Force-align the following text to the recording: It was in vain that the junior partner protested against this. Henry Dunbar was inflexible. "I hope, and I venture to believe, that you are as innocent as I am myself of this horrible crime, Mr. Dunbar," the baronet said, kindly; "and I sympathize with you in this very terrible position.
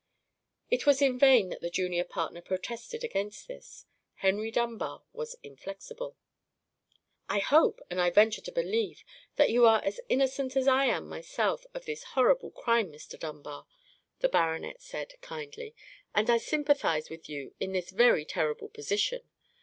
It 0.71 0.87
was 0.87 0.99
in 0.99 1.19
vain 1.19 1.49
that 1.49 1.61
the 1.61 1.69
junior 1.69 2.03
partner 2.03 2.41
protested 2.41 3.03
against 3.03 3.47
this. 3.47 3.85
Henry 4.15 4.49
Dunbar 4.49 5.03
was 5.13 5.35
inflexible. 5.43 6.17
"I 7.29 7.37
hope, 7.37 7.81
and 7.87 8.01
I 8.01 8.09
venture 8.09 8.41
to 8.41 8.51
believe, 8.51 9.03
that 9.35 9.51
you 9.51 9.67
are 9.67 9.79
as 9.85 9.99
innocent 10.09 10.55
as 10.55 10.67
I 10.67 10.85
am 10.85 11.07
myself 11.07 11.67
of 11.75 11.85
this 11.85 12.01
horrible 12.17 12.49
crime, 12.49 12.91
Mr. 12.91 13.19
Dunbar," 13.19 13.67
the 14.21 14.29
baronet 14.29 14.81
said, 14.81 15.13
kindly; 15.21 15.75
"and 16.15 16.31
I 16.31 16.39
sympathize 16.39 17.11
with 17.11 17.29
you 17.29 17.53
in 17.59 17.73
this 17.73 17.91
very 17.91 18.25
terrible 18.25 18.69
position. 18.69 19.29